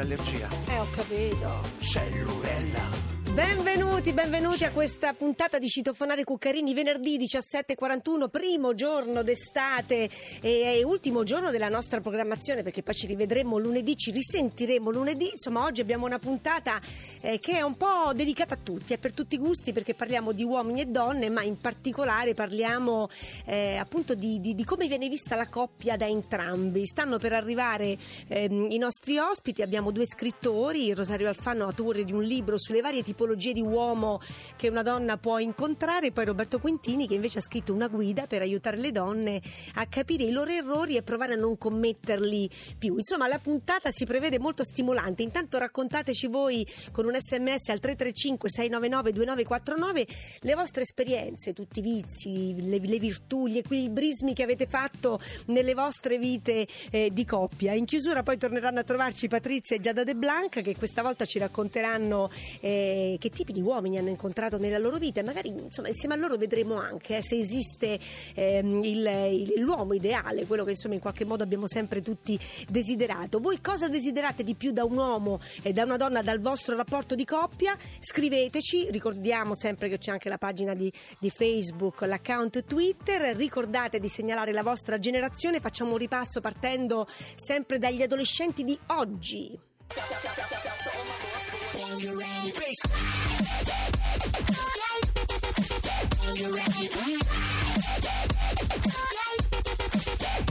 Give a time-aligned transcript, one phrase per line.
[0.00, 0.48] l'allergia.
[0.66, 1.60] Eh, ho capito.
[1.80, 3.19] Cellurella.
[3.32, 11.22] Benvenuti, benvenuti a questa puntata di Citofonare Cuccarini, venerdì 17.41, primo giorno d'estate e ultimo
[11.22, 16.06] giorno della nostra programmazione perché poi ci rivedremo lunedì, ci risentiremo lunedì, insomma oggi abbiamo
[16.06, 16.80] una puntata
[17.20, 20.32] eh, che è un po' dedicata a tutti, è per tutti i gusti perché parliamo
[20.32, 23.08] di uomini e donne, ma in particolare parliamo
[23.46, 26.84] eh, appunto di, di, di, come viene vista la coppia da entrambi.
[26.84, 32.24] Stanno per arrivare eh, i nostri ospiti, abbiamo due scrittori, Rosario Alfano, autore di un
[32.24, 34.18] libro sulle varie tipologie tipologie di uomo
[34.56, 38.40] che una donna può incontrare, poi Roberto Quintini che invece ha scritto una guida per
[38.40, 39.42] aiutare le donne
[39.74, 42.96] a capire i loro errori e provare a non commetterli più.
[42.96, 45.22] Insomma, la puntata si prevede molto stimolante.
[45.22, 50.06] Intanto raccontateci voi con un sms al 335 699 2949
[50.40, 55.74] le vostre esperienze, tutti i vizi, le, le virtù, gli equilibrismi che avete fatto nelle
[55.74, 57.74] vostre vite eh, di coppia.
[57.74, 61.38] In chiusura poi torneranno a trovarci Patrizia e Giada De Blanca che questa volta ci
[61.38, 66.14] racconteranno eh, che tipi di uomini hanno incontrato nella loro vita e magari insomma, insieme
[66.14, 67.98] a loro vedremo anche eh, se esiste
[68.34, 73.40] ehm, il, il, l'uomo ideale, quello che insomma in qualche modo abbiamo sempre tutti desiderato.
[73.40, 77.14] Voi cosa desiderate di più da un uomo e da una donna dal vostro rapporto
[77.14, 77.76] di coppia?
[77.98, 84.08] Scriveteci, ricordiamo sempre che c'è anche la pagina di, di Facebook, l'account Twitter, ricordate di
[84.08, 89.69] segnalare la vostra generazione, facciamo un ripasso partendo sempre dagli adolescenti di oggi.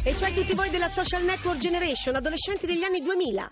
[0.03, 3.49] E cioè tutti voi della social network generation, adolescenti degli anni 2000.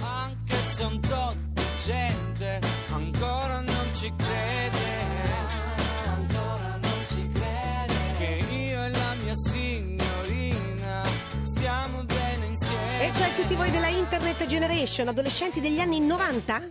[0.00, 2.60] Anche se un tot di gente
[2.90, 4.85] ancora non ci crede.
[13.36, 16.70] Tutti voi della internet generation, adolescenti degli anni 90?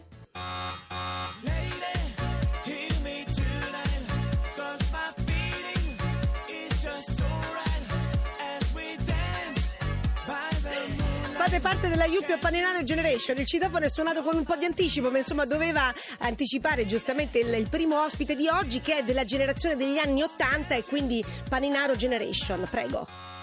[11.35, 13.37] fate parte della Yuppie Paninaro Generation.
[13.37, 17.53] Il citofono è suonato con un po' di anticipo, ma insomma doveva anticipare giustamente il,
[17.53, 21.95] il, primo ospite di oggi che è della generazione degli anni 80 e quindi Paninaro
[21.95, 22.67] Generation.
[22.67, 23.34] Prego.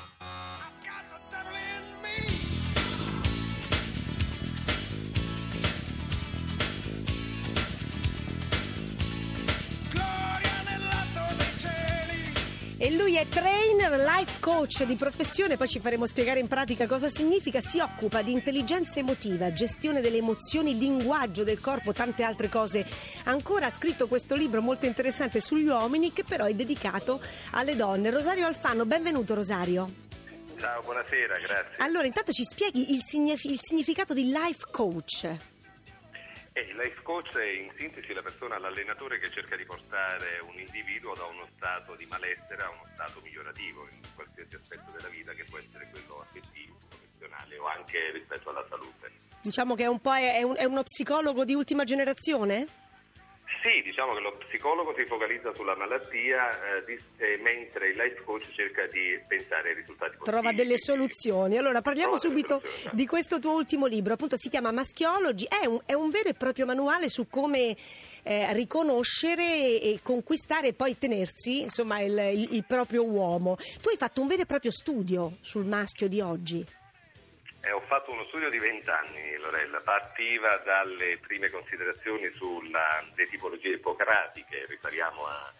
[12.97, 17.61] Lui è trainer, life coach di professione, poi ci faremo spiegare in pratica cosa significa.
[17.61, 22.87] Si occupa di intelligenza emotiva, gestione delle emozioni, linguaggio del corpo, tante altre cose.
[23.25, 27.21] Ancora ha scritto questo libro molto interessante sugli uomini che però è dedicato
[27.53, 28.11] alle donne.
[28.11, 29.91] Rosario Alfano, benvenuto Rosario.
[30.59, 31.77] Ciao, buonasera, grazie.
[31.79, 35.52] Allora, intanto ci spieghi il, signif- il significato di life coach.
[36.55, 40.59] E il life coach è in sintesi la persona, l'allenatore che cerca di portare un
[40.59, 45.33] individuo da uno stato di malessere a uno stato migliorativo in qualsiasi aspetto della vita,
[45.33, 49.11] che può essere quello affettivo, professionale o anche rispetto alla salute.
[49.41, 52.67] Diciamo che è, un è, un, è uno psicologo di ultima generazione?
[53.61, 58.23] Sì, diciamo che lo psicologo si focalizza sulla malattia, eh, di, eh, mentre il life
[58.25, 60.25] coach cerca di pensare ai risultati positivi.
[60.25, 61.59] Trova delle soluzioni.
[61.59, 65.93] Allora, parliamo subito di questo tuo ultimo libro, appunto si chiama Maschiologi, è un, è
[65.93, 67.77] un vero e proprio manuale su come
[68.23, 73.57] eh, riconoscere e conquistare e poi tenersi, insomma, il, il, il proprio uomo.
[73.81, 76.67] Tu hai fatto un vero e proprio studio sul maschio di oggi.
[77.65, 84.67] Eh, ho fatto uno studio di vent'anni, Lorella, partiva dalle prime considerazioni sulle tipologie ipocratiche,
[84.67, 85.53] riferiamo a,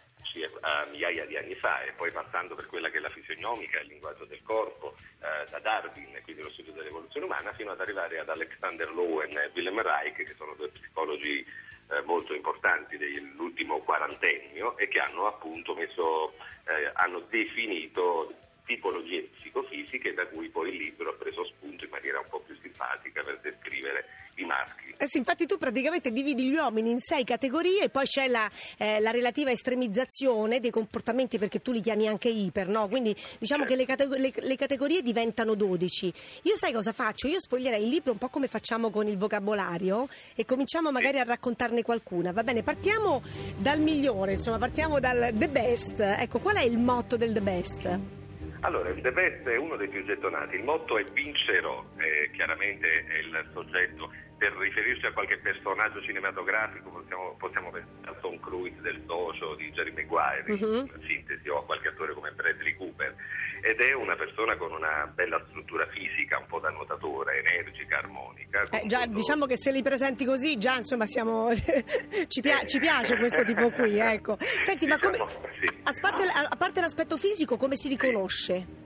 [0.63, 3.87] a, migliaia di anni fa, e poi passando per quella che è la fisionomica, il
[3.87, 8.29] linguaggio del corpo, eh, da Darwin, quindi lo studio dell'evoluzione umana, fino ad arrivare ad
[8.29, 14.89] Alexander Lowen e Willem Reich, che sono due psicologi eh, molto importanti dell'ultimo quarantennio e
[14.89, 16.35] che hanno appunto messo,
[16.65, 22.19] eh, hanno definito tipologie psicofisiche da cui poi il libro ha preso spunto in maniera
[22.19, 24.07] un po' più simpatica per descrivere
[24.37, 24.95] i maschi.
[24.97, 28.49] Eh sì, infatti tu praticamente dividi gli uomini in sei categorie e poi c'è la,
[28.79, 32.89] eh, la relativa estremizzazione dei comportamenti perché tu li chiami anche iper, no?
[32.89, 33.75] Quindi diciamo certo.
[33.75, 36.13] che le, categ- le, le, categorie diventano 12.
[36.43, 37.27] Io sai cosa faccio?
[37.27, 40.07] Io sfoglierei il libro un po' come facciamo con il vocabolario
[40.37, 42.31] e cominciamo magari a raccontarne qualcuna.
[42.31, 43.23] Va bene, partiamo
[43.59, 45.99] dal migliore, insomma, partiamo dal the best.
[45.99, 48.22] Ecco, qual è il motto del the best?
[48.65, 52.89] Allora, il The Best è uno dei più gettonati, il motto è vincerò, eh, chiaramente
[52.93, 54.13] è il soggetto
[54.43, 59.71] per riferirci a qualche personaggio cinematografico possiamo, possiamo pensare a Tom Cruise del socio di
[59.71, 60.91] Jerry Maguire, Mhm.
[60.99, 63.15] in sintesi, o a qualche attore come Bradley Cooper.
[63.63, 68.63] Ed è una persona con una bella struttura fisica, un po' da nuotatore, energica, armonica.
[68.73, 71.51] Eh, già, tutto- diciamo che se li presenti così, già insomma siamo
[72.27, 74.37] ci, pia- ci piace questo tipo qui, ecco.
[74.41, 75.31] Senti, ma come Diciamo,
[75.61, 75.67] sì.
[75.85, 78.55] a, parte, a parte l'aspetto fisico, come si riconosce?
[78.55, 78.82] Lo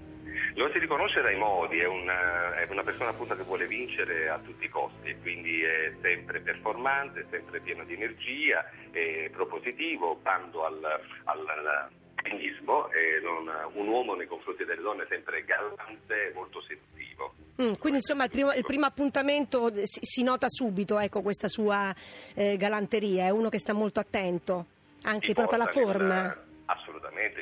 [0.72, 4.64] si riconosce dai modi, è una, è una persona appunto che vuole vincere a tutti
[4.64, 10.82] i costi, e quindi è sempre performante, sempre pieno di energia, è propositivo, bando al,
[11.24, 11.88] al, al
[12.22, 17.34] femminismo, è non- un uomo nei confronti delle donne sempre galante, molto seduttivo.
[17.60, 21.94] Mm, quindi insomma il primo, il primo appuntamento si, si nota subito ecco, questa sua
[22.34, 24.66] eh, galanteria, è uno che sta molto attento,
[25.02, 26.14] anche Si proprio alla forma.
[26.14, 26.45] assolutamente,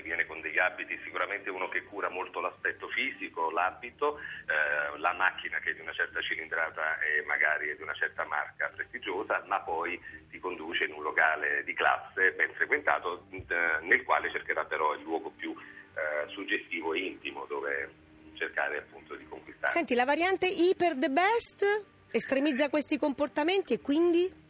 [0.04, 5.58] viene con degli abiti, sicuramente uno che cura molto l'aspetto fisico, l'abito, eh, la macchina
[5.58, 9.60] che è di una certa cilindrata e magari è di una certa marca prestigiosa, ma
[9.60, 9.98] poi
[10.30, 13.40] ti conduce in un locale di classe ben frequentato, eh,
[13.80, 17.90] nel quale cercherà però il luogo più eh, suggestivo e intimo dove
[18.34, 19.72] cercare appunto di conquistare.
[19.72, 21.64] Senti, la variante Hyper the Best
[22.10, 24.43] estremizza questi comportamenti e quindi?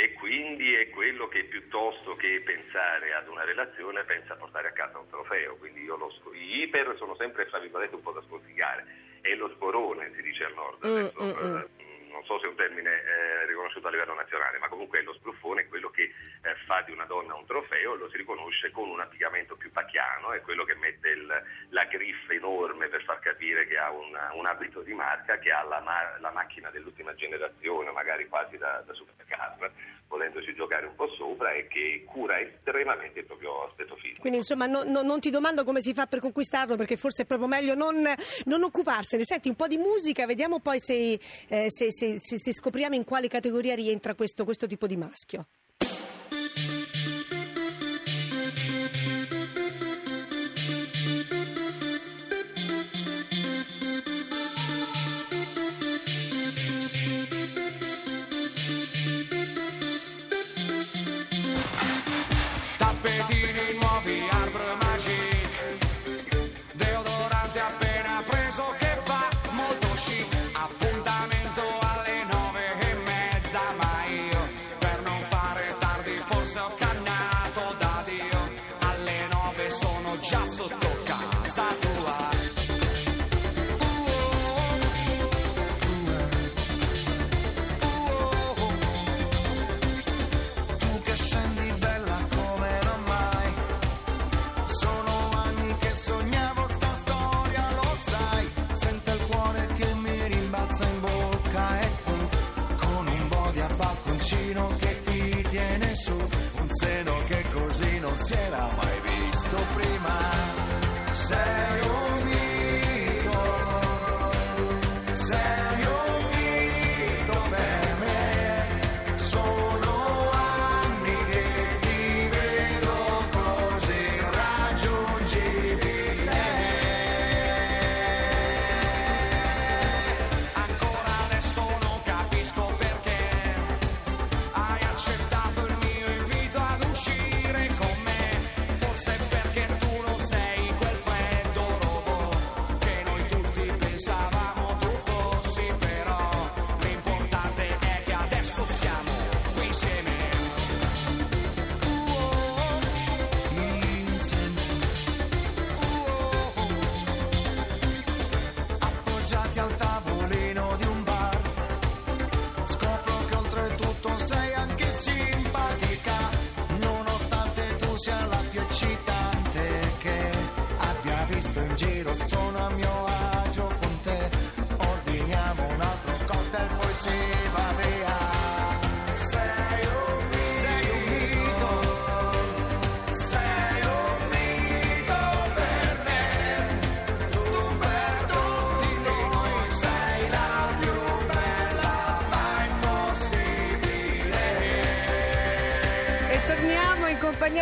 [0.00, 4.72] E quindi è quello che piuttosto che pensare ad una relazione pensa a portare a
[4.72, 5.56] casa un trofeo.
[5.56, 8.86] Quindi io lo sc- i iper sono sempre fra virgolette un po' da sconsigliare.
[9.20, 10.86] È lo sporone, si dice al nord.
[10.86, 11.60] Mm, Adesso, mm, mm.
[12.10, 15.62] Non so se è un termine eh, riconosciuto a livello nazionale, ma comunque lo spruffone,
[15.62, 19.00] è quello che eh, fa di una donna un trofeo, lo si riconosce con un
[19.00, 23.78] abbigliamento più pacchiano, è quello che mette il- la griffa enorme per far capire che
[23.78, 28.28] ha un, un abito di marca, che ha la, ma- la macchina dell'ultima generazione, magari
[28.28, 29.70] quasi da, da supercar,
[30.08, 34.20] volendoci giocare un po' sopra e che cura estremamente il proprio aspetto fisico.
[34.20, 37.26] Quindi insomma no- no- non ti domando come si fa per conquistarlo perché forse è
[37.26, 38.02] proprio meglio non,
[38.46, 39.22] non occuparsene.
[39.24, 41.18] Senti un po' di musica, vediamo poi se,
[41.48, 45.48] eh, se- se- se- se scopriamo in quale categoria rientra questo, questo tipo di maschio.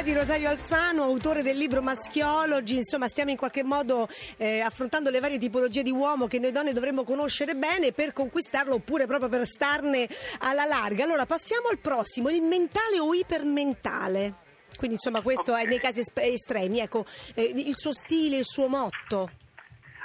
[0.09, 2.77] Di Rosario Alfano, autore del libro Maschiologi.
[2.77, 6.73] Insomma, stiamo in qualche modo eh, affrontando le varie tipologie di uomo che noi donne
[6.73, 10.09] dovremmo conoscere bene per conquistarlo oppure proprio per starne
[10.41, 11.05] alla larga.
[11.05, 14.33] Allora, passiamo al prossimo, il mentale o ipermentale.
[14.79, 15.69] Quindi, insomma, questo è Ok.
[15.69, 16.81] nei casi es- estremi.
[16.81, 19.31] Ecco, eh, il suo stile, il suo motto.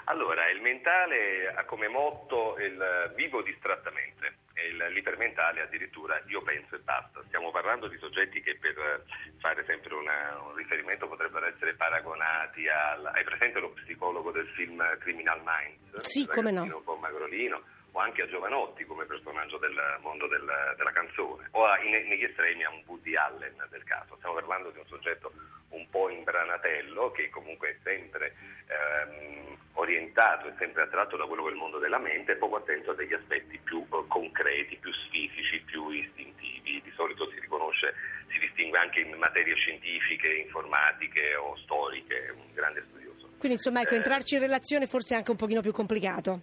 [0.06, 4.40] Allora, il mentale ha come motto il vivo distrattamente.
[4.56, 7.24] E l'ipermentale addirittura io penso e basta.
[7.28, 9.02] Stiamo parlando di soggetti che per eh,
[9.40, 13.06] fare sempre una- un riferimento potrebbero essere paragonati al...
[13.14, 16.02] Hai presente lo psicologo del film Criminal Minds?
[16.02, 16.82] Sì, come no.
[16.82, 17.62] po' magrolino
[17.96, 22.24] o anche a Giovanotti come personaggio del mondo del- della canzone o a- in- negli
[22.24, 24.16] estremi a un Woody Allen del caso.
[24.18, 25.32] Stiamo parlando di un soggetto
[25.70, 28.36] un po' imbranatello che comunque è sempre
[28.68, 32.92] ehm, orientato e sempre attratto da quello che è il mondo della mente poco attento
[32.92, 36.82] a degli aspetti più eh, concreti, più fisici, più istintivi.
[36.84, 37.94] Di solito si riconosce,
[38.32, 43.30] si distingue anche in materie scientifiche, informatiche o storiche, un grande studioso.
[43.38, 46.42] Quindi insomma ecco, Eh, entrarci in relazione forse è anche un pochino più complicato.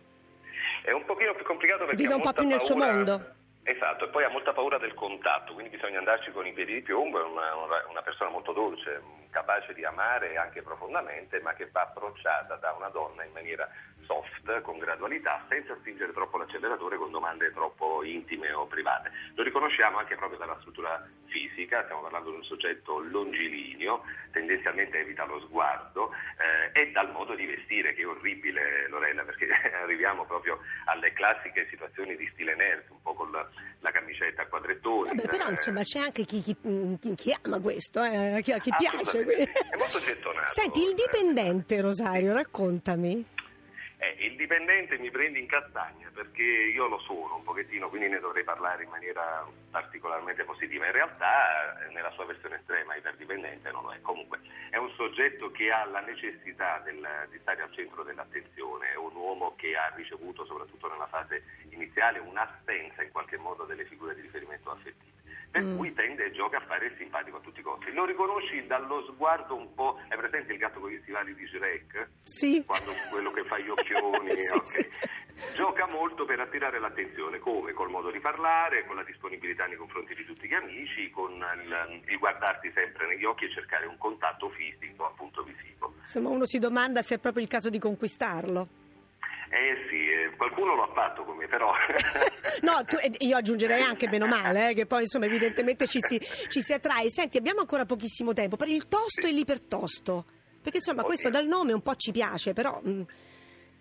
[0.83, 3.35] È un pochino più complicato perché Vive un po' più nel suo paura- mondo.
[3.63, 6.81] Esatto, e poi ha molta paura del contatto, quindi bisogna andarci con i piedi di
[6.83, 11.83] piombo, è una, una- persona molto dolce, capace di amare anche profondamente, ma che va
[11.83, 13.69] approcciata da una donna in maniera
[14.11, 19.13] soft, con gradualità, senza spingere troppo l'acceleratore con domande troppo intime o private.
[19.35, 24.03] Lo riconosciamo anche proprio dalla struttura fisica, stiamo parlando di un soggetto longilineo,
[24.33, 26.11] tendenzialmente evita lo sguardo
[26.75, 29.47] eh, e dal modo di vestire che è orribile Lorella perché
[29.81, 33.49] arriviamo proprio alle classiche situazioni di stile nerd, un po' con la,
[33.79, 35.11] la camicetta a quadrettoni.
[35.15, 36.57] Vabbè, però eh, insomma c'è anche chi, chi-
[37.01, 39.21] chi- chi ama questo, eh, a chi, piace.
[39.21, 40.49] È molto gettonato.
[40.51, 43.39] Senti, il dipendente, Rosario, raccontami.
[44.41, 48.85] Dipendente mi prende in castagna perché io lo sono un pochettino, quindi ne dovrei parlare
[48.85, 50.87] in maniera particolarmente positiva.
[50.87, 54.01] In realtà, eh, nella sua versione estrema, iperdipendente non lo è.
[54.01, 58.97] Comunque, è un soggetto che ha la necessità del- di stare al centro dell'attenzione, è
[58.97, 64.15] un uomo che ha ricevuto, soprattutto nella fase iniziale, un'assenza in qualche modo delle figure
[64.15, 65.09] di riferimento affettive.
[65.51, 65.77] Per Mm.
[65.77, 67.91] cui tende e gioca a fare il simpatico a tutti i costi.
[67.93, 69.99] Lo riconosci dallo sguardo un po'.
[70.09, 72.09] Hai presente il gatto con gli stivali di Shrek?
[72.23, 72.63] Sì.
[72.65, 74.67] quando quello che fa gli occhioni, Sì, ok.
[74.67, 74.91] sì.
[75.55, 80.15] Gioca molto per attirare l'attenzione, come col modo di parlare, con la disponibilità nei confronti
[80.15, 84.49] di tutti gli amici, con il, il guardarti sempre negli occhi e cercare un contatto
[84.51, 85.95] fisico, appunto visivo.
[86.01, 88.69] Insomma, uno si domanda se è proprio il caso di conquistarlo.
[89.53, 91.73] Eh sì, eh, qualcuno lo ha fatto come però.
[92.63, 96.61] No, tu- io aggiungerei anche meno male, eh, che poi insomma evidentemente ci si, ci
[96.61, 97.09] si attrae.
[97.09, 100.25] Senti, abbiamo ancora pochissimo tempo per il tosto e l'ipertosto.
[100.61, 101.07] Perché insomma Ok.
[101.07, 102.81] questo dal nome un po' ci piace, però...
[102.87, 103.03] mm,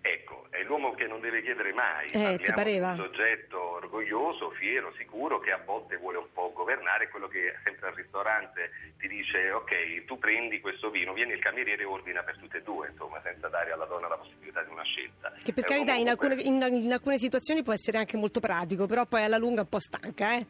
[0.02, 2.06] Ecco, è l'uomo che non deve chiedere mai.
[2.08, 2.90] Eh, ti pareva?
[2.90, 7.88] un soggetto orgoglioso, fiero, sicuro, che a volte vuole un po' governare, quello che sempre
[7.88, 12.38] al ristorante ti dice ok, tu prendi questo vino, vieni il cameriere e ordina per
[12.38, 15.32] tutte e due, insomma, senza dare alla donna la possibilità di una scelta.
[15.42, 18.86] che per È carità in alcune, in- in alcune situazioni può essere anche molto pratico,
[18.86, 20.46] però poi alla lunga un po' stanca, eh?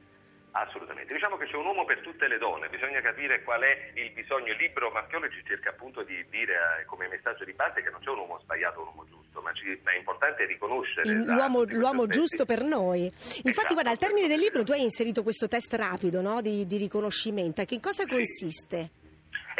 [0.52, 4.11] Assolutamente, diciamo che c'è un uomo per tutte le donne, bisogna capire qual è il
[4.11, 4.52] bisogno.
[4.52, 8.11] Il libro Maschiologi cerca appunto di dire eh, come messaggio di base che non c'è
[8.11, 12.07] un uomo sbagliato o un uomo giusto, ma è importante riconoscere Il- esatto, l'uomo, l'uomo
[12.09, 13.04] giusto per noi.
[13.04, 13.73] Infatti, Esatto.
[13.75, 16.40] guarda, al termine del libro tu hai inserito questo test rapido no?
[16.40, 17.64] di, di riconoscimento.
[17.64, 18.09] Che in cosa Sì.
[18.09, 18.90] consiste?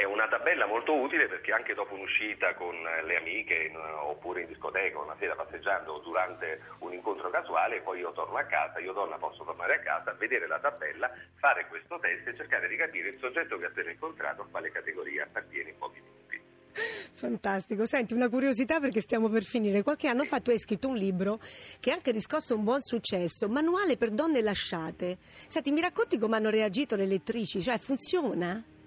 [0.01, 3.71] È una tabella molto utile perché anche dopo un'uscita con le amiche
[4.05, 8.79] oppure in discoteca una sera passeggiando durante un incontro casuale, poi io torno a casa,
[8.79, 12.77] io donna posso tornare a casa, vedere la tabella, fare questo test e cercare di
[12.77, 16.41] capire il soggetto che ho appena incontrato a quale categoria appartiene in pochi minuti.
[17.13, 17.85] Fantastico.
[17.85, 19.83] Senti, una curiosità perché stiamo per finire.
[19.83, 21.39] Qualche anno fa tu hai scritto un libro
[21.79, 25.19] che ha anche riscosso un buon successo, Manuale per donne lasciate.
[25.21, 27.61] Senti, mi racconti come hanno reagito le lettrici?
[27.61, 28.79] Cioè, funziona?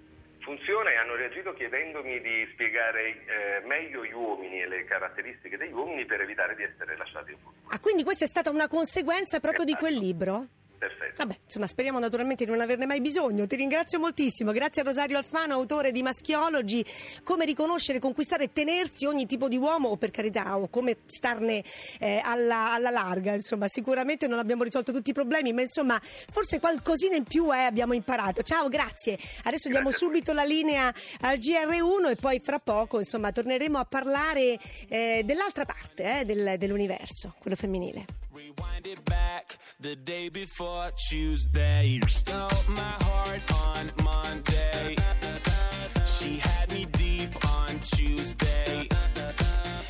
[0.44, 5.72] Funziona e hanno reagito chiedendomi di spiegare eh, meglio gli uomini e le caratteristiche degli
[5.72, 7.68] uomini per evitare di essere lasciati in futuro.
[7.74, 9.86] Ah, quindi questa è stata una conseguenza proprio di Esatto.
[9.86, 10.46] quel libro?
[10.78, 11.14] Perfetto.
[11.16, 13.46] Vabbè, insomma, speriamo naturalmente di non averne mai bisogno.
[13.46, 14.52] Ti ringrazio moltissimo.
[14.52, 16.84] Grazie a Rosario Alfano, autore di Maschiologi,
[17.22, 21.62] come riconoscere, conquistare e tenersi ogni tipo di uomo, o per carità, o come starne
[22.00, 23.32] eh, alla, alla larga.
[23.32, 27.64] Insomma, sicuramente non abbiamo risolto tutti i problemi, ma insomma, forse qualcosina in più eh,
[27.64, 28.42] abbiamo imparato.
[28.42, 29.18] Ciao, grazie.
[29.44, 29.98] Adesso diamo a voi.
[29.98, 35.64] subito la linea al GR1 e poi fra poco, insomma, torneremo a parlare eh, dell'altra
[35.64, 38.04] parte eh, del- dell'universo, quello femminile.
[38.56, 42.00] Rewind it back the day before Tuesday.
[42.08, 44.96] Stole my heart on Monday.
[46.04, 48.88] She had me deep on Tuesday.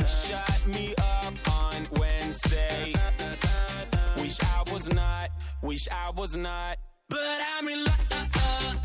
[0.07, 2.95] Shut me up on Wednesday.
[4.19, 5.31] Wish I was not,
[5.63, 6.79] wish I was not.
[7.09, 8.84] But I'm in love.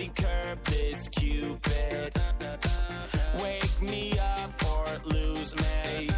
[0.00, 2.20] Somebody curb this cupid.
[3.42, 6.08] Wake me up or lose me.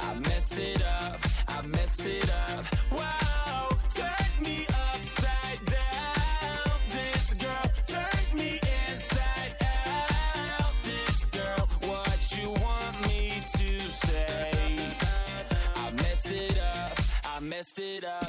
[0.00, 2.64] I messed it up, I messed it up.
[2.92, 6.78] Wow, turn me upside down.
[6.90, 8.60] This girl turned me
[8.92, 10.72] inside out.
[10.84, 14.94] This girl, what you want me to say?
[15.74, 18.19] I messed it up, I messed it up.